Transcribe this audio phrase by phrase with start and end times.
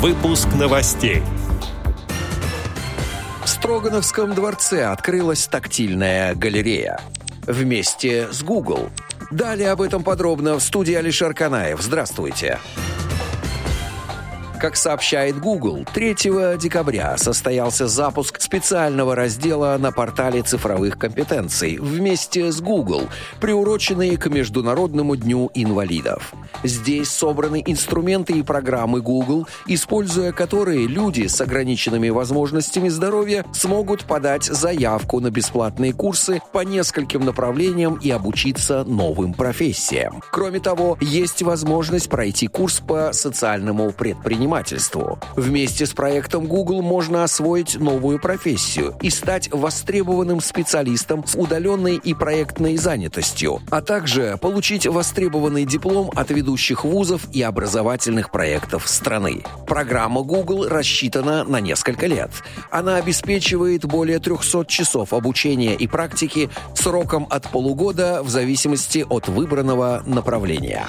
[0.00, 1.22] Выпуск новостей.
[3.44, 7.02] В Строгановском дворце открылась тактильная галерея.
[7.42, 8.88] Вместе с Google.
[9.30, 11.82] Далее об этом подробно в студии Алишер Канаев.
[11.82, 12.58] Здравствуйте.
[12.72, 13.09] Здравствуйте.
[14.60, 22.60] Как сообщает Google, 3 декабря состоялся запуск специального раздела на портале цифровых компетенций вместе с
[22.60, 23.08] Google,
[23.40, 26.34] приуроченный к Международному дню инвалидов.
[26.62, 34.44] Здесь собраны инструменты и программы Google, используя которые люди с ограниченными возможностями здоровья смогут подать
[34.44, 40.22] заявку на бесплатные курсы по нескольким направлениям и обучиться новым профессиям.
[40.30, 45.18] Кроме того, есть возможность пройти курс по социальному предпринимательству предпринимательству.
[45.36, 52.14] Вместе с проектом Google можно освоить новую профессию и стать востребованным специалистом с удаленной и
[52.14, 59.44] проектной занятостью, а также получить востребованный диплом от ведущих вузов и образовательных проектов страны.
[59.66, 62.30] Программа Google рассчитана на несколько лет.
[62.70, 70.02] Она обеспечивает более 300 часов обучения и практики сроком от полугода в зависимости от выбранного
[70.06, 70.88] направления.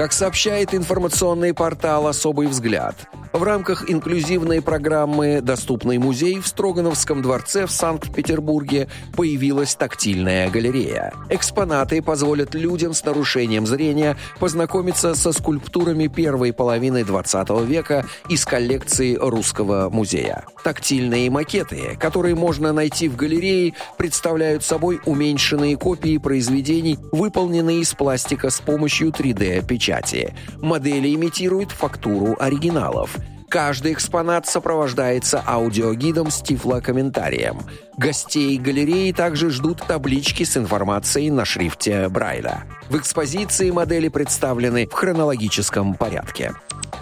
[0.00, 2.96] Как сообщает информационный портал «Особый взгляд»,
[3.32, 11.12] в рамках инклюзивной программы «Доступный музей» в Строгановском дворце в Санкт-Петербурге появилась тактильная галерея.
[11.28, 19.14] Экспонаты позволят людям с нарушением зрения познакомиться со скульптурами первой половины 20 века из коллекции
[19.14, 20.44] Русского музея.
[20.64, 28.50] Тактильные макеты, которые можно найти в галерее, представляют собой уменьшенные копии произведений, выполненные из пластика
[28.50, 30.34] с помощью 3D-печати.
[30.60, 33.19] Модели имитируют фактуру оригиналов.
[33.50, 37.58] Каждый экспонат сопровождается аудиогидом с тифлокомментарием.
[37.96, 42.62] Гостей галереи также ждут таблички с информацией на шрифте Брайля.
[42.88, 46.52] В экспозиции модели представлены в хронологическом порядке.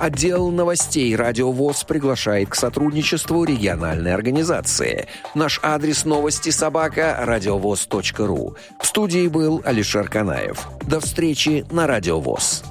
[0.00, 5.06] Отдел новостей «Радио ВОЗ» приглашает к сотрудничеству региональной организации.
[5.34, 8.56] Наш адрес новости собака– радиовоз.ру.
[8.80, 10.66] В студии был Алишер Канаев.
[10.82, 12.62] До встречи на «Радио ВОЗ».